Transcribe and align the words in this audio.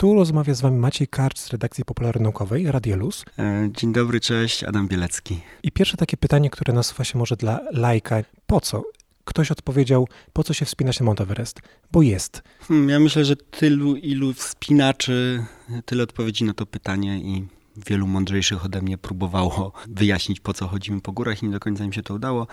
Tu 0.00 0.14
rozmawia 0.14 0.54
z 0.54 0.60
Wami 0.60 0.78
Maciej 0.78 1.08
Karcz 1.08 1.38
z 1.38 1.48
redakcji 1.50 1.84
popularnaukowej 1.84 2.72
Radia 2.72 2.96
Luz. 2.96 3.24
E, 3.38 3.68
Dzień 3.72 3.92
dobry, 3.92 4.20
cześć, 4.20 4.64
Adam 4.64 4.88
Bielecki. 4.88 5.40
I 5.62 5.72
pierwsze 5.72 5.96
takie 5.96 6.16
pytanie, 6.16 6.50
które 6.50 6.72
nasuwa 6.74 7.04
się 7.04 7.18
może 7.18 7.36
dla 7.36 7.60
lajka. 7.72 8.16
Po 8.46 8.60
co? 8.60 8.82
Ktoś 9.24 9.50
odpowiedział, 9.50 10.08
po 10.32 10.44
co 10.44 10.54
się 10.54 10.64
wspinać 10.64 11.00
na 11.00 11.06
Mount 11.06 11.20
Everest? 11.20 11.60
Bo 11.92 12.02
jest. 12.02 12.42
Hmm, 12.60 12.88
Ja 12.88 13.00
myślę, 13.00 13.24
że 13.24 13.36
tylu 13.36 13.96
ilu 13.96 14.32
wspinaczy, 14.32 15.44
tyle 15.84 16.02
odpowiedzi 16.02 16.44
na 16.44 16.54
to 16.54 16.66
pytanie 16.66 17.18
i 17.18 17.46
wielu 17.86 18.06
mądrzejszych 18.06 18.64
ode 18.64 18.82
mnie 18.82 18.98
próbowało 18.98 19.72
wyjaśnić, 19.88 20.40
po 20.40 20.52
co 20.52 20.68
chodzimy 20.68 21.00
po 21.00 21.12
górach 21.12 21.42
i 21.42 21.46
nie 21.46 21.52
do 21.52 21.60
końca 21.60 21.84
im 21.84 21.92
się 21.92 22.02
to 22.02 22.14
udało. 22.14 22.46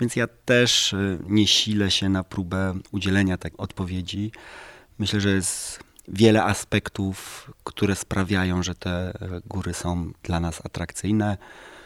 Więc 0.00 0.16
ja 0.16 0.26
też 0.44 0.94
e, 0.94 1.18
nie 1.28 1.46
silę 1.46 1.90
się 1.90 2.08
na 2.08 2.24
próbę 2.24 2.74
udzielenia 2.92 3.36
takiej 3.38 3.58
odpowiedzi. 3.58 4.32
Myślę, 4.98 5.20
że 5.20 5.30
jest 5.30 5.84
wiele 6.08 6.44
aspektów, 6.44 7.50
które 7.64 7.96
sprawiają, 7.96 8.62
że 8.62 8.74
te 8.74 8.90
e, 8.90 9.40
góry 9.46 9.74
są 9.74 10.12
dla 10.22 10.40
nas 10.40 10.66
atrakcyjne. 10.66 11.36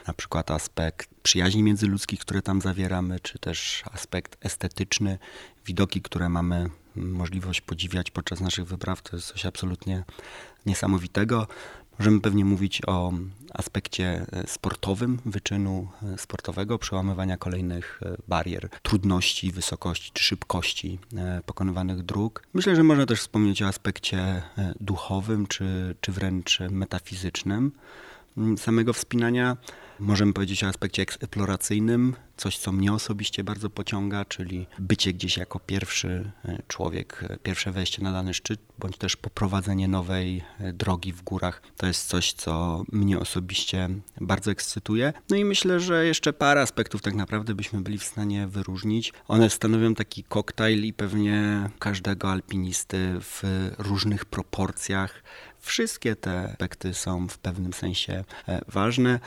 Na 0.06 0.14
przykład 0.14 0.50
aspekt 0.50 1.08
przyjaźni 1.22 1.62
międzyludzkich, 1.62 2.20
które 2.20 2.42
tam 2.42 2.60
zawieramy, 2.60 3.20
czy 3.20 3.38
też 3.38 3.82
aspekt 3.92 4.46
estetyczny, 4.46 5.18
widoki, 5.66 6.02
które 6.02 6.28
mamy 6.28 6.70
możliwość 6.96 7.60
podziwiać 7.60 8.10
podczas 8.10 8.40
naszych 8.40 8.64
wypraw. 8.64 9.02
To 9.02 9.16
jest 9.16 9.28
coś 9.28 9.46
absolutnie 9.46 10.04
niesamowitego. 10.66 11.46
Możemy 11.98 12.20
pewnie 12.20 12.44
mówić 12.44 12.82
o 12.86 13.12
aspekcie 13.54 14.26
e, 14.32 14.46
sportowym, 14.46 15.18
wyczynu 15.24 15.88
e, 16.02 16.18
sportowego, 16.18 16.78
przełamywania 16.78 17.36
kolejnych 17.36 18.00
e, 18.02 18.16
barier, 18.28 18.68
trudności, 18.82 19.52
wysokości 19.52 20.10
czy 20.12 20.22
szybkości 20.22 20.98
pokonywanych 21.46 22.02
dróg. 22.02 22.42
Myślę, 22.54 22.76
że 22.76 22.82
można 22.82 23.06
też 23.06 23.20
wspomnieć 23.20 23.62
o 23.62 23.66
aspekcie 23.66 24.42
duchowym 24.80 25.46
czy, 25.46 25.94
czy 26.00 26.12
wręcz 26.12 26.58
metafizycznym 26.70 27.72
samego 28.56 28.92
wspinania. 28.92 29.56
Możemy 29.98 30.32
powiedzieć 30.32 30.64
o 30.64 30.66
aspekcie 30.66 31.02
eksploracyjnym, 31.02 32.14
coś 32.38 32.58
co 32.58 32.72
mnie 32.72 32.92
osobiście 32.92 33.44
bardzo 33.44 33.70
pociąga, 33.70 34.24
czyli 34.24 34.66
bycie 34.78 35.12
gdzieś 35.12 35.36
jako 35.36 35.58
pierwszy 35.58 36.30
e, 36.44 36.58
człowiek, 36.68 37.24
e, 37.30 37.38
pierwsze 37.38 37.72
wejście 37.72 38.02
na 38.02 38.12
dany 38.12 38.34
szczyt, 38.34 38.60
bądź 38.78 38.96
też 38.96 39.16
poprowadzenie 39.16 39.88
nowej 39.88 40.44
e, 40.60 40.72
drogi 40.72 41.12
w 41.12 41.22
górach. 41.22 41.62
To 41.76 41.86
jest 41.86 42.08
coś, 42.08 42.32
co 42.32 42.84
mnie 42.92 43.18
osobiście 43.18 43.88
bardzo 44.20 44.50
ekscytuje. 44.50 45.12
No 45.30 45.36
i 45.36 45.44
myślę, 45.44 45.80
że 45.80 46.06
jeszcze 46.06 46.32
parę 46.32 46.60
aspektów 46.60 47.02
tak 47.02 47.14
naprawdę 47.14 47.54
byśmy 47.54 47.80
byli 47.80 47.98
w 47.98 48.04
stanie 48.04 48.46
wyróżnić. 48.46 49.12
One 49.28 49.50
stanowią 49.50 49.94
taki 49.94 50.24
koktajl 50.24 50.84
i 50.84 50.92
pewnie 50.92 51.68
każdego 51.78 52.30
alpinisty 52.30 53.14
w 53.20 53.42
różnych 53.78 54.24
proporcjach. 54.24 55.22
Wszystkie 55.60 56.16
te 56.16 56.50
aspekty 56.50 56.94
są 56.94 57.28
w 57.28 57.38
pewnym 57.38 57.72
sensie 57.72 58.24
ważne. 58.68 59.20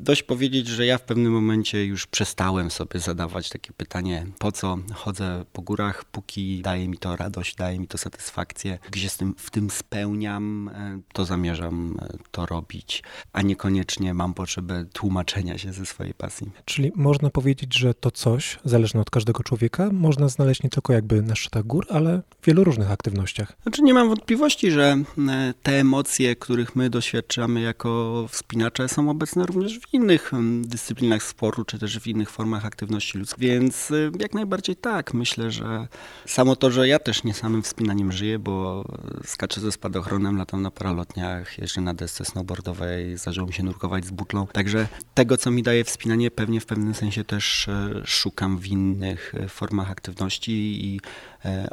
Dość 0.00 0.22
powiedzieć, 0.22 0.68
że 0.68 0.86
ja 0.86 0.98
w 0.98 1.02
pewnym 1.02 1.32
momencie 1.32 1.84
już 1.84 2.06
przestałem 2.06 2.70
sobie 2.70 3.00
zadawać 3.00 3.48
takie 3.48 3.72
pytanie, 3.72 4.26
po 4.38 4.52
co 4.52 4.78
chodzę 4.94 5.44
po 5.52 5.62
górach, 5.62 6.04
póki 6.04 6.60
daje 6.62 6.88
mi 6.88 6.98
to 6.98 7.16
radość, 7.16 7.56
daje 7.56 7.78
mi 7.78 7.88
to 7.88 7.98
satysfakcję, 7.98 8.78
gdzie 8.90 9.08
z 9.10 9.16
tym, 9.16 9.34
w 9.38 9.50
tym 9.50 9.70
spełniam, 9.70 10.70
e, 10.74 11.00
to 11.12 11.24
zamierzam 11.24 11.96
e, 12.02 12.18
to 12.30 12.46
robić, 12.46 13.02
a 13.32 13.42
niekoniecznie 13.42 14.14
mam 14.14 14.34
potrzebę 14.34 14.84
tłumaczenia 14.92 15.58
się 15.58 15.72
ze 15.72 15.86
swojej 15.86 16.14
pasji. 16.14 16.50
Czyli 16.64 16.92
można 16.94 17.30
powiedzieć, 17.30 17.78
że 17.78 17.94
to 17.94 18.10
coś, 18.10 18.58
zależne 18.64 19.00
od 19.00 19.10
każdego 19.10 19.42
człowieka, 19.42 19.90
można 19.92 20.28
znaleźć 20.28 20.62
nie 20.62 20.70
tylko 20.70 20.92
jakby 20.92 21.22
na 21.22 21.34
szczytach 21.34 21.64
gór, 21.64 21.86
ale 21.90 22.22
w 22.40 22.46
wielu 22.46 22.64
różnych 22.64 22.90
aktywnościach. 22.90 23.52
Znaczy 23.62 23.82
nie 23.82 23.94
mam 23.94 24.08
wątpliwości, 24.08 24.70
że 24.70 24.96
e, 25.28 25.54
te 25.62 25.80
emocje, 25.80 26.36
których 26.36 26.76
my 26.76 26.90
doświadczamy 26.90 27.60
jako 27.60 28.26
wspinacze 28.28 28.88
są 28.88 29.10
obecne 29.10 29.46
również 29.46 29.78
w 29.78 29.87
innych 29.92 30.30
dyscyplinach 30.62 31.22
sportu, 31.22 31.64
czy 31.64 31.78
też 31.78 31.98
w 31.98 32.06
innych 32.06 32.30
formach 32.30 32.64
aktywności 32.64 33.18
ludzkiej. 33.18 33.48
Więc 33.48 33.90
e, 33.90 34.10
jak 34.18 34.34
najbardziej 34.34 34.76
tak. 34.76 35.14
Myślę, 35.14 35.50
że 35.50 35.88
samo 36.26 36.56
to, 36.56 36.70
że 36.70 36.88
ja 36.88 36.98
też 36.98 37.24
nie 37.24 37.34
samym 37.34 37.62
wspinaniem 37.62 38.12
żyję, 38.12 38.38
bo 38.38 38.84
skaczę 39.24 39.60
ze 39.60 39.72
spadochronem, 39.72 40.36
latam 40.36 40.62
na 40.62 40.70
paralotniach, 40.70 41.58
jeżdżę 41.58 41.80
na 41.80 41.94
desce 41.94 42.24
snowboardowej, 42.24 43.18
zdarzyło 43.18 43.46
mi 43.46 43.52
się 43.52 43.62
nurkować 43.62 44.06
z 44.06 44.10
butlą. 44.10 44.46
Także 44.46 44.88
tego, 45.14 45.36
co 45.36 45.50
mi 45.50 45.62
daje 45.62 45.84
wspinanie, 45.84 46.30
pewnie 46.30 46.60
w 46.60 46.66
pewnym 46.66 46.94
sensie 46.94 47.24
też 47.24 47.68
e, 47.68 48.02
szukam 48.04 48.58
w 48.58 48.66
innych 48.66 49.34
e, 49.34 49.48
formach 49.48 49.90
aktywności 49.90 50.86
i 50.86 51.00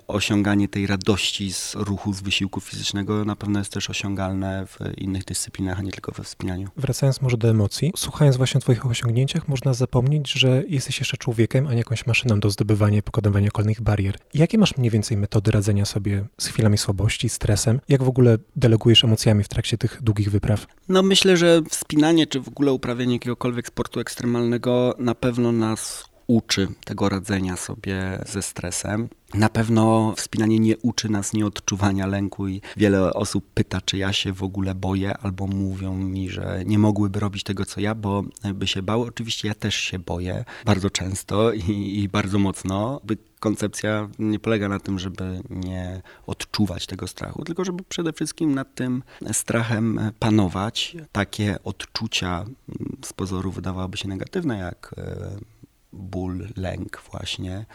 osiąganie 0.07 0.67
tej 0.67 0.87
radości 0.87 1.53
z 1.53 1.75
ruchu, 1.75 2.13
z 2.13 2.21
wysiłku 2.21 2.61
fizycznego 2.61 3.25
na 3.25 3.35
pewno 3.35 3.59
jest 3.59 3.73
też 3.73 3.89
osiągalne 3.89 4.67
w 4.67 4.79
innych 4.97 5.25
dyscyplinach, 5.25 5.79
a 5.79 5.81
nie 5.81 5.91
tylko 5.91 6.11
we 6.11 6.23
wspinaniu. 6.23 6.69
Wracając 6.77 7.21
może 7.21 7.37
do 7.37 7.49
emocji, 7.49 7.91
słuchając 7.95 8.37
właśnie 8.37 8.57
o 8.57 8.61
Twoich 8.61 8.85
osiągnięciach, 8.85 9.47
można 9.47 9.73
zapomnieć, 9.73 10.31
że 10.31 10.63
jesteś 10.67 10.99
jeszcze 10.99 11.17
człowiekiem, 11.17 11.67
a 11.67 11.71
nie 11.71 11.77
jakąś 11.77 12.05
maszyną 12.05 12.39
do 12.39 12.49
zdobywania 12.49 12.97
i 12.97 13.01
pokonywania 13.01 13.51
kolejnych 13.51 13.81
barier. 13.81 14.17
Jakie 14.33 14.57
masz 14.57 14.77
mniej 14.77 14.91
więcej 14.91 15.17
metody 15.17 15.51
radzenia 15.51 15.85
sobie 15.85 16.25
z 16.37 16.47
chwilami 16.47 16.77
słabości, 16.77 17.29
stresem? 17.29 17.79
Jak 17.89 18.03
w 18.03 18.07
ogóle 18.07 18.37
delegujesz 18.55 19.03
emocjami 19.03 19.43
w 19.43 19.47
trakcie 19.47 19.77
tych 19.77 20.01
długich 20.01 20.31
wypraw? 20.31 20.67
No 20.89 21.03
myślę, 21.03 21.37
że 21.37 21.61
wspinanie, 21.69 22.27
czy 22.27 22.39
w 22.39 22.47
ogóle 22.47 22.73
uprawianie 22.73 23.13
jakiegokolwiek 23.13 23.67
sportu 23.67 23.99
ekstremalnego 23.99 24.95
na 24.99 25.15
pewno 25.15 25.51
nas 25.51 26.14
uczy 26.27 26.67
tego 26.85 27.09
radzenia 27.09 27.57
sobie 27.57 28.19
ze 28.25 28.41
stresem. 28.41 29.09
Na 29.33 29.49
pewno 29.49 30.13
wspinanie 30.17 30.59
nie 30.59 30.77
uczy 30.77 31.09
nas 31.09 31.33
nieodczuwania 31.33 32.07
lęku 32.07 32.47
i 32.47 32.61
wiele 32.77 33.13
osób 33.13 33.45
pyta, 33.53 33.81
czy 33.81 33.97
ja 33.97 34.13
się 34.13 34.33
w 34.33 34.43
ogóle 34.43 34.75
boję, 34.75 35.17
albo 35.17 35.47
mówią 35.47 35.95
mi, 35.95 36.29
że 36.29 36.63
nie 36.65 36.79
mogłyby 36.79 37.19
robić 37.19 37.43
tego, 37.43 37.65
co 37.65 37.81
ja, 37.81 37.95
bo 37.95 38.23
by 38.53 38.67
się 38.67 38.81
bały. 38.81 39.07
Oczywiście 39.07 39.47
ja 39.47 39.53
też 39.53 39.75
się 39.75 39.99
boję 39.99 40.45
bardzo 40.65 40.89
często 40.89 41.53
i, 41.53 41.99
i 41.99 42.09
bardzo 42.09 42.39
mocno. 42.39 43.01
By 43.03 43.17
koncepcja 43.39 44.09
nie 44.19 44.39
polega 44.39 44.69
na 44.69 44.79
tym, 44.79 44.99
żeby 44.99 45.41
nie 45.49 46.01
odczuwać 46.27 46.85
tego 46.85 47.07
strachu, 47.07 47.43
tylko 47.43 47.65
żeby 47.65 47.83
przede 47.89 48.13
wszystkim 48.13 48.55
nad 48.55 48.75
tym 48.75 49.03
strachem 49.31 50.11
panować. 50.19 50.97
Takie 51.11 51.63
odczucia 51.63 52.45
z 53.05 53.13
pozoru 53.13 53.51
wydawałoby 53.51 53.97
się 53.97 54.07
negatywne, 54.07 54.57
jak 54.57 54.95
e, 54.97 55.54
ból, 56.15 56.47
lęk 56.55 57.01
właśnie, 57.11 57.65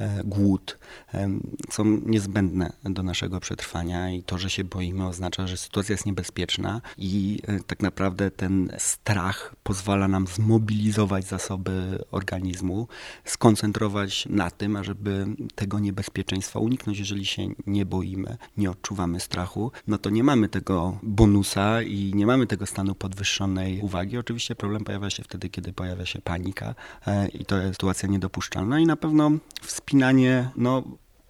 e, 0.00 0.22
głód 0.24 0.78
em, 1.12 1.40
są 1.70 1.84
niezbędne 1.84 2.72
do 2.84 3.02
naszego 3.02 3.40
przetrwania 3.40 4.10
i 4.10 4.22
to, 4.22 4.38
że 4.38 4.50
się 4.50 4.64
boimy 4.64 5.06
oznacza, 5.06 5.46
że 5.46 5.56
sytuacja 5.56 5.92
jest 5.92 6.06
niebezpieczna 6.06 6.80
i 6.98 7.38
e, 7.46 7.60
tak 7.66 7.82
naprawdę 7.82 8.30
ten 8.30 8.70
strach 8.78 9.54
pozwala 9.62 10.08
nam 10.08 10.26
zmobilizować 10.26 11.24
zasoby 11.24 12.04
organizmu, 12.10 12.88
skoncentrować 13.24 14.26
na 14.26 14.50
tym, 14.50 14.76
ażeby 14.76 15.26
tego 15.54 15.78
niebezpieczeństwa 15.78 16.58
uniknąć. 16.58 16.98
Jeżeli 16.98 17.26
się 17.26 17.42
nie 17.66 17.86
boimy, 17.86 18.36
nie 18.56 18.70
odczuwamy 18.70 19.20
strachu, 19.20 19.72
no 19.86 19.98
to 19.98 20.10
nie 20.10 20.24
mamy 20.24 20.48
tego 20.48 20.98
bonusa 21.02 21.82
i 21.82 22.12
nie 22.14 22.26
mamy 22.26 22.46
tego 22.46 22.66
stanu 22.66 22.94
podwyższonej 22.94 23.80
uwagi. 23.80 24.18
Oczywiście 24.18 24.54
problem 24.54 24.84
pojawia 24.84 25.10
się 25.10 25.22
wtedy, 25.22 25.48
kiedy 25.48 25.72
pojawia 25.72 26.06
się 26.06 26.20
panika 26.20 26.74
e, 27.06 27.28
i 27.28 27.44
to 27.44 27.56
jest 27.58 27.80
sytuacja 27.88 28.08
niedopuszczalna 28.08 28.80
i 28.80 28.86
na 28.86 28.96
pewno 28.96 29.30
wspinanie, 29.62 30.50
no 30.56 30.82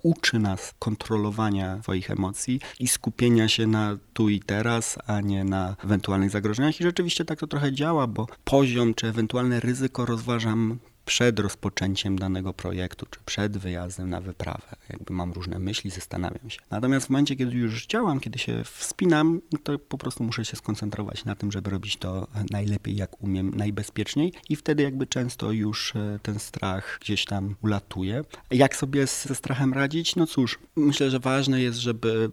uczy 0.03 0.39
nas 0.39 0.75
kontrolowania 0.79 1.83
swoich 1.83 2.11
emocji 2.11 2.61
i 2.81 2.89
skupienia 2.89 3.49
się 3.49 3.67
na 3.67 3.99
tu 4.13 4.29
i 4.29 4.41
teraz, 4.41 4.99
a 5.07 5.21
nie 5.21 5.45
na 5.45 5.77
ewentualnych 5.85 6.31
zagrożeniach. 6.31 6.81
I 6.81 6.85
rzeczywiście 6.85 7.25
tak 7.25 7.41
to 7.41 7.47
trochę 7.47 7.73
działa, 7.73 8.07
bo 8.07 8.27
poziom 8.45 8.95
czy 8.95 9.07
ewentualne 9.07 9.61
ryzyko 9.61 10.07
rozważam 10.07 10.79
przed 11.09 11.39
rozpoczęciem 11.39 12.19
danego 12.19 12.55
projektu, 12.55 13.07
czy 13.11 13.21
przed 13.27 13.59
wyjazdem 13.59 14.11
na 14.11 14.21
wyprawę. 14.21 14.77
Jakby 14.89 15.15
mam 15.15 15.33
różne 15.33 15.59
myśli, 15.59 15.91
zastanawiam 15.91 16.51
się. 16.51 16.59
Natomiast 16.71 17.07
w 17.07 17.11
momencie, 17.11 17.37
kiedy 17.37 17.57
już 17.57 17.87
działam, 17.87 18.21
kiedy 18.21 18.39
się 18.39 18.65
wspinam, 18.65 19.41
to 19.63 19.79
po 19.79 19.99
prostu 19.99 20.25
muszę 20.25 20.45
się 20.45 20.57
skoncentrować 20.57 21.25
na 21.25 21.35
tym, 21.35 21.53
żeby 21.53 21.71
robić 21.71 21.97
to 21.97 22.29
najlepiej, 22.51 22.97
jak 22.97 23.23
umiem, 23.23 23.55
najbezpieczniej 23.55 24.33
i 24.49 24.57
wtedy 24.57 24.83
jakby 24.83 25.07
często 25.07 25.53
już 25.53 25.97
e, 25.97 26.19
ten 26.23 26.39
strach 26.39 26.99
gdzieś 27.01 27.25
tam 27.25 27.55
ulatuje. 27.63 28.25
Jak 28.51 28.77
sobie 28.77 29.07
ze 29.07 29.35
strachem 29.35 29.73
radzić? 29.73 30.17
No 30.17 30.27
cóż, 30.27 30.59
myślę, 30.77 31.11
że 31.11 31.19
ważne 31.19 31.61
jest, 31.61 31.79
żeby 31.79 32.31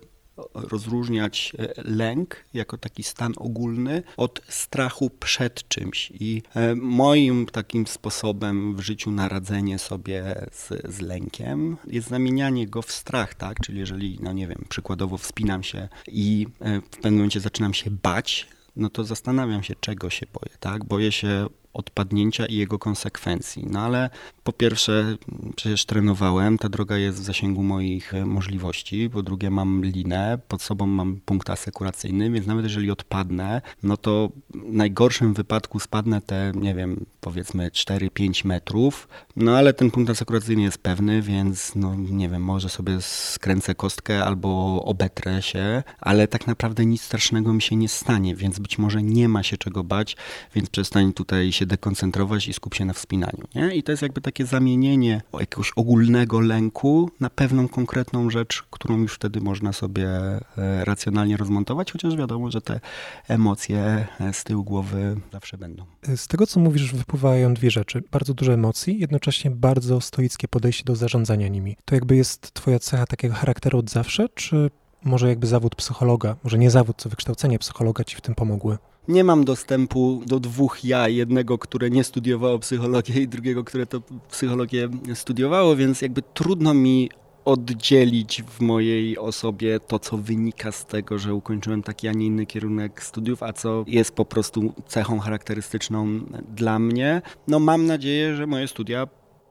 rozróżniać 0.53 1.53
e, 1.59 1.73
lęk 1.83 2.45
jako 2.53 2.77
taki 2.77 3.03
stan 3.03 3.33
ogólny 3.37 4.03
od 4.17 4.41
strachu 4.49 5.09
przed 5.09 5.67
czymś. 5.67 6.11
I 6.19 6.41
e, 6.55 6.75
moim 6.75 7.45
takim 7.45 7.87
sposobem 7.87 8.75
w 8.75 8.79
życiu 8.79 9.11
na 9.11 9.29
radzenie 9.29 9.79
sobie 9.79 10.47
z, 10.51 10.69
z 10.95 11.01
lękiem 11.01 11.77
jest 11.87 12.07
zamienianie 12.07 12.67
go 12.67 12.81
w 12.81 12.91
strach, 12.91 13.33
tak? 13.33 13.59
Czyli 13.59 13.79
jeżeli, 13.79 14.19
no 14.21 14.33
nie 14.33 14.47
wiem, 14.47 14.65
przykładowo 14.69 15.17
wspinam 15.17 15.63
się 15.63 15.87
i 16.07 16.47
e, 16.59 16.81
w 16.81 16.89
pewnym 16.89 17.13
momencie 17.13 17.39
zaczynam 17.39 17.73
się 17.73 17.91
bać, 17.91 18.47
no 18.75 18.89
to 18.89 19.03
zastanawiam 19.03 19.63
się, 19.63 19.73
czego 19.79 20.09
się 20.09 20.25
boję, 20.33 20.57
tak? 20.59 20.85
Boję 20.85 21.11
się 21.11 21.47
odpadnięcia 21.75 22.45
i 22.45 22.55
jego 22.55 22.79
konsekwencji. 22.79 23.65
No 23.69 23.79
ale 23.79 24.09
po 24.43 24.53
pierwsze, 24.53 25.17
przecież 25.55 25.85
trenowałem, 25.85 26.57
ta 26.57 26.69
droga 26.69 26.97
jest 26.97 27.21
w 27.21 27.23
zasięgu 27.23 27.63
moich 27.63 28.13
e, 28.13 28.25
możliwości. 28.25 29.09
Po 29.09 29.23
drugie, 29.23 29.49
mam 29.49 29.85
linę, 29.85 30.39
pod 30.47 30.61
sobą 30.61 30.87
mam 30.87 31.19
punkt 31.25 31.49
asekuracyjny, 31.49 32.31
więc 32.31 32.47
nawet 32.47 32.65
jeżeli 32.65 32.91
odpadnę, 32.91 33.61
no 33.83 33.97
to 33.97 34.29
w 34.49 34.73
najgorszym 34.73 35.33
wypadku 35.33 35.79
spadnę 35.79 36.21
te, 36.21 36.51
nie 36.55 36.75
wiem, 36.75 37.05
powiedzmy 37.21 37.69
4-5 37.69 38.45
metrów, 38.45 39.07
no 39.35 39.57
ale 39.57 39.73
ten 39.73 39.91
punkt 39.91 40.09
asekuracyjny 40.09 40.61
jest 40.63 40.77
pewny, 40.77 41.21
więc 41.21 41.75
no 41.75 41.95
nie 41.95 42.29
wiem, 42.29 42.41
może 42.41 42.69
sobie 42.69 43.01
skręcę 43.01 43.75
kostkę 43.75 44.23
albo 44.25 44.81
obetrę 44.85 45.41
się, 45.41 45.83
ale 45.99 46.27
tak 46.27 46.47
naprawdę 46.47 46.85
nic 46.85 47.01
strasznego 47.01 47.53
mi 47.53 47.61
się 47.61 47.75
nie 47.75 47.89
stanie, 47.89 48.35
więc 48.35 48.59
być 48.59 48.77
może 48.77 49.03
nie 49.03 49.29
ma 49.29 49.43
się 49.43 49.57
czego 49.57 49.83
bać, 49.83 50.17
więc 50.55 50.69
przestań 50.69 51.13
tutaj 51.13 51.51
się 51.51 51.64
dekoncentrować 51.65 52.47
i 52.47 52.53
skup 52.53 52.75
się 52.75 52.85
na 52.85 52.93
wspinaniu. 52.93 53.47
Nie? 53.55 53.75
I 53.75 53.83
to 53.83 53.91
jest 53.91 54.01
jakby 54.01 54.21
takie 54.21 54.45
zamienienie 54.45 55.21
jakiegoś 55.39 55.71
ogólnego 55.75 56.39
lęku 56.39 57.09
na 57.19 57.29
pewną 57.29 57.67
konkretną 57.67 58.29
rzecz, 58.29 58.63
którą 58.69 58.97
już 58.97 59.13
wtedy 59.15 59.41
można 59.41 59.73
sobie 59.73 60.07
e, 60.07 60.41
racjonalnie 60.85 61.37
rozmontować, 61.37 61.91
chociaż 61.91 62.15
wiadomo, 62.15 62.51
że 62.51 62.61
te 62.61 62.79
emocje 63.27 64.07
e, 64.19 64.33
z 64.33 64.43
tyłu 64.43 64.63
głowy 64.63 65.15
zawsze 65.33 65.57
będą. 65.57 65.85
Z 66.15 66.27
tego, 66.27 66.47
co 66.47 66.59
mówisz, 66.59 66.93
wypływają 66.93 67.53
dwie 67.53 67.71
rzeczy. 67.71 68.03
Bardzo 68.11 68.33
dużo 68.33 68.53
emocji, 68.53 68.99
jednocześnie 68.99 69.51
bardzo 69.51 70.01
stoickie 70.01 70.47
podejście 70.47 70.83
do 70.83 70.95
zarządzania 70.95 71.47
nimi. 71.47 71.77
To 71.85 71.95
jakby 71.95 72.15
jest 72.15 72.53
twoja 72.53 72.79
cecha 72.79 73.05
takiego 73.05 73.35
charakteru 73.35 73.79
od 73.79 73.89
zawsze, 73.89 74.29
czy 74.29 74.69
może 75.03 75.29
jakby 75.29 75.47
zawód 75.47 75.75
psychologa, 75.75 76.35
może 76.43 76.57
nie 76.57 76.71
zawód, 76.71 76.95
co 76.97 77.09
wykształcenie 77.09 77.59
psychologa 77.59 78.03
ci 78.03 78.15
w 78.15 78.21
tym 78.21 78.35
pomogły? 78.35 78.77
Nie 79.07 79.23
mam 79.23 79.45
dostępu 79.45 80.21
do 80.25 80.39
dwóch 80.39 80.85
ja, 80.85 81.07
jednego, 81.07 81.57
które 81.57 81.89
nie 81.89 82.03
studiowało 82.03 82.59
psychologię 82.59 83.21
i 83.21 83.27
drugiego, 83.27 83.63
które 83.63 83.85
to 83.85 84.01
psychologię 84.31 84.89
studiowało, 85.13 85.75
więc 85.75 86.01
jakby 86.01 86.21
trudno 86.21 86.73
mi 86.73 87.09
oddzielić 87.45 88.43
w 88.43 88.61
mojej 88.61 89.17
osobie 89.17 89.79
to, 89.79 89.99
co 89.99 90.17
wynika 90.17 90.71
z 90.71 90.85
tego, 90.85 91.17
że 91.17 91.33
ukończyłem 91.33 91.83
taki, 91.83 92.07
a 92.07 92.11
nie 92.11 92.25
inny 92.25 92.45
kierunek 92.45 93.03
studiów, 93.03 93.43
a 93.43 93.53
co 93.53 93.83
jest 93.87 94.15
po 94.15 94.25
prostu 94.25 94.73
cechą 94.87 95.19
charakterystyczną 95.19 96.19
dla 96.55 96.79
mnie. 96.79 97.21
No 97.47 97.59
mam 97.59 97.85
nadzieję, 97.85 98.35
że 98.35 98.47
moje 98.47 98.67
studia 98.67 99.07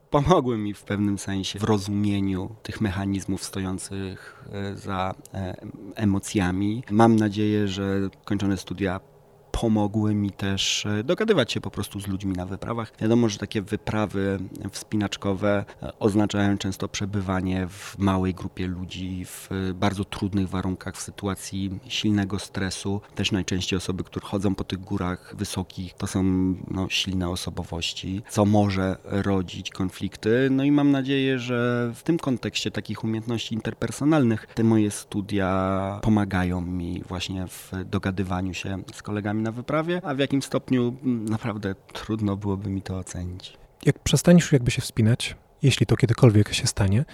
pomogły 0.09 0.57
mi 0.57 0.73
w 0.73 0.83
pewnym 0.83 1.17
sensie 1.17 1.59
w 1.59 1.63
rozumieniu 1.63 2.55
tych 2.63 2.81
mechanizmów 2.81 3.43
stojących 3.43 4.45
e, 4.51 4.75
za 4.75 5.15
e, 5.33 5.55
emocjami. 5.95 6.83
Mam 6.91 7.15
nadzieję, 7.15 7.67
że 7.67 8.09
kończone 8.25 8.57
studia 8.57 8.99
pomogły 9.61 10.15
mi 10.15 10.31
też 10.31 10.85
e, 10.85 11.03
dogadywać 11.03 11.51
się 11.51 11.61
po 11.61 11.71
prostu 11.71 11.99
z 11.99 12.07
ludźmi 12.07 12.33
na 12.33 12.45
wyprawach. 12.45 12.91
Wiadomo, 13.01 13.29
że 13.29 13.37
takie 13.37 13.61
wyprawy 13.61 14.39
wspinaczkowe 14.71 15.65
e, 15.83 15.99
oznaczają 15.99 16.57
często 16.57 16.87
przebywanie 16.87 17.67
w 17.67 17.97
małej 17.97 18.33
grupie 18.33 18.67
ludzi, 18.67 19.25
w 19.25 19.49
bardzo 19.75 20.05
trudnych 20.05 20.49
warunkach, 20.49 20.95
w 20.95 21.01
sytuacji 21.01 21.79
silnego 21.87 22.39
stresu. 22.39 23.01
Też 23.15 23.31
najczęściej 23.31 23.77
osoby, 23.77 24.03
które 24.03 24.27
chodzą 24.27 24.55
po 24.55 24.63
tych 24.63 24.79
górach 24.79 25.35
wysokich, 25.37 25.93
to 25.93 26.07
są 26.07 26.23
no, 26.71 26.89
silne 26.89 27.29
osobowości, 27.29 28.21
co 28.29 28.45
może 28.45 28.97
rodzić 29.03 29.69
konflikty. 29.69 30.47
No 30.51 30.63
i 30.63 30.71
mam 30.71 30.91
nadzieję, 30.91 31.39
że 31.39 31.91
w 31.95 32.03
tym 32.03 32.19
kontekście 32.19 32.71
takich 32.71 33.03
umiejętności 33.03 33.55
interpersonalnych 33.55 34.47
te 34.53 34.63
moje 34.63 34.91
studia 34.91 35.99
pomagają 36.01 36.61
mi 36.61 37.03
właśnie 37.07 37.47
w 37.47 37.71
dogadywaniu 37.85 38.53
się 38.53 38.83
z 38.93 39.01
kolegami 39.01 39.44
na 39.45 39.51
wyprawie, 39.51 40.01
a 40.03 40.15
w 40.15 40.19
jakim 40.19 40.41
stopniu 40.41 40.95
mm, 41.03 41.25
naprawdę 41.25 41.75
trudno 41.93 42.37
byłoby 42.37 42.69
mi 42.69 42.81
to 42.81 42.97
ocenić. 42.97 43.53
Jak 43.85 43.99
przestaniesz 43.99 44.51
jakby 44.51 44.71
się 44.71 44.81
wspinać, 44.81 45.35
jeśli 45.63 45.85
to 45.85 45.95
kiedykolwiek 45.95 46.53
się 46.53 46.67
stanie, 46.67 47.05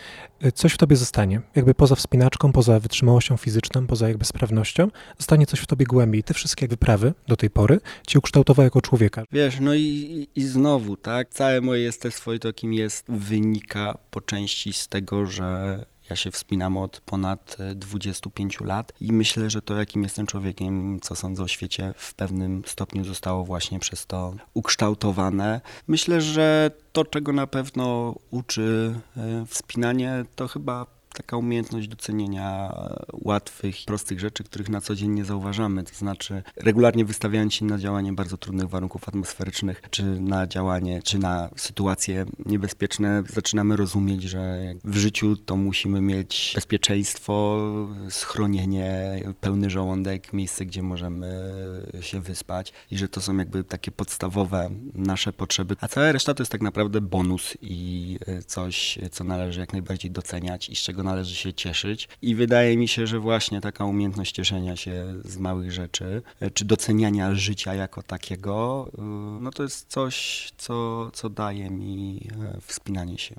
y, 0.46 0.52
coś 0.52 0.74
w 0.74 0.78
tobie 0.78 0.96
zostanie. 0.96 1.42
Jakby 1.56 1.74
poza 1.74 1.96
wspinaczką, 1.96 2.52
poza 2.52 2.80
wytrzymałością 2.80 3.38
fizyczną, 3.38 3.88
poza 3.88 4.08
jakby 4.08 4.26
sprawnością, 4.26 4.88
zostanie 5.18 5.46
coś 5.46 5.60
w 5.60 5.68
tobie 5.68 5.86
głębiej. 5.86 6.24
Te 6.24 6.34
wszystkie 6.34 6.68
wyprawy 6.68 7.14
do 7.28 7.36
tej 7.36 7.50
pory 7.50 7.80
cię 8.08 8.20
ukształtowały 8.20 8.66
jako 8.66 8.82
człowieka. 8.82 9.24
Wiesz, 9.32 9.60
no 9.60 9.76
i, 9.76 10.28
i 10.36 10.44
znowu, 10.44 10.98
tak, 10.98 11.30
całe 11.30 11.62
moje 11.62 11.82
jestestwo 11.82 12.34
i 12.34 12.40
to, 12.40 12.54
kim 12.54 12.74
jest, 12.74 13.06
wynika 13.10 13.98
po 14.12 14.22
części 14.22 14.74
z 14.74 14.88
tego, 14.88 15.26
że 15.26 15.86
ja 16.12 16.16
się 16.16 16.32
wspinam 16.32 16.78
od 16.78 17.02
ponad 17.02 17.58
25 17.76 18.62
e, 18.62 18.66
lat 18.66 18.94
i 19.02 19.14
myślę, 19.14 19.50
że 19.50 19.62
to, 19.62 19.76
jakim 19.76 20.04
jestem 20.04 20.28
człowiekiem, 20.28 21.00
co 21.00 21.16
sądzę 21.16 21.44
o 21.44 21.48
świecie, 21.48 21.94
w 21.98 22.14
pewnym 22.14 22.64
stopniu 22.66 23.04
zostało 23.04 23.44
właśnie 23.44 23.80
przez 23.80 24.06
to 24.06 24.34
ukształtowane. 24.54 25.62
Myślę, 25.88 26.22
że 26.22 26.72
to, 26.94 27.06
czego 27.06 27.34
na 27.34 27.48
pewno 27.48 28.16
uczy 28.32 28.96
e, 29.18 29.46
wspinanie, 29.46 30.26
to 30.36 30.48
chyba 30.48 30.86
taka 31.14 31.38
umiejętność 31.38 31.88
docenienia 31.88 32.76
łatwych, 33.12 33.76
prostych 33.86 34.20
rzeczy, 34.20 34.44
których 34.44 34.70
na 34.70 34.82
co 34.82 34.96
dzień 34.96 35.12
nie 35.12 35.26
zauważamy. 35.26 35.84
To 35.84 35.96
znaczy, 35.96 36.44
regularnie 36.56 37.06
wystawiając 37.06 37.54
się 37.54 37.66
na 37.66 37.78
działanie 37.78 38.14
bardzo 38.14 38.38
trudnych 38.38 38.70
warunków 38.70 39.10
atmosferycznych, 39.10 39.82
czy 39.90 40.04
na 40.04 40.48
działanie, 40.48 41.02
czy 41.02 41.20
na 41.20 41.50
sytuacje 41.56 42.26
niebezpieczne, 42.46 43.24
zaczynamy 43.34 43.76
rozumieć, 43.76 44.24
że 44.24 44.74
w 44.84 44.98
życiu 44.98 45.36
to 45.36 45.56
musimy 45.56 46.02
mieć 46.02 46.52
bezpieczeństwo, 46.56 47.62
schronienie, 48.10 49.24
pełny 49.42 49.70
żołądek, 49.70 50.34
miejsce, 50.34 50.66
gdzie 50.66 50.84
możemy 50.84 51.54
się 52.02 52.22
wyspać 52.22 52.74
i 52.92 52.98
że 52.98 53.10
to 53.10 53.22
są 53.22 53.38
jakby 53.38 53.64
takie 53.64 53.92
podstawowe 53.92 54.70
nasze 54.94 55.34
potrzeby, 55.34 55.76
a 55.82 55.88
cała 55.88 56.12
reszta 56.12 56.34
to 56.34 56.42
jest 56.42 56.52
tak 56.52 56.62
naprawdę 56.62 57.02
bonus 57.02 57.58
i 57.62 58.18
coś, 58.46 59.00
co 59.12 59.24
należy 59.24 59.60
jak 59.60 59.74
najbardziej 59.74 60.12
doceniać 60.12 60.70
i 60.70 60.76
z 60.76 60.80
czego 60.80 61.01
należy 61.04 61.36
się 61.36 61.54
cieszyć. 61.54 62.10
I 62.22 62.36
wydaje 62.36 62.78
mi 62.78 62.88
się, 62.88 63.08
że 63.08 63.20
właśnie 63.20 63.62
taka 63.62 63.86
umiejętność 63.86 64.36
cieszenia 64.36 64.76
się 64.76 65.14
z 65.26 65.38
małych 65.38 65.72
rzeczy, 65.72 66.22
e, 66.40 66.52
czy 66.52 66.66
doceniania 66.66 67.36
życia 67.36 67.74
jako 67.74 68.04
takiego, 68.04 68.88
e, 68.98 69.02
no 69.42 69.52
to 69.52 69.64
jest 69.64 69.90
coś, 69.90 70.50
co, 70.58 71.10
co 71.12 71.30
daje 71.30 71.70
mi 71.70 72.28
e, 72.42 72.62
wspinanie 72.62 73.18
się. 73.18 73.36